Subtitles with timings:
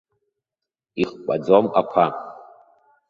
[1.01, 2.05] Ихкәаӡом ақәа.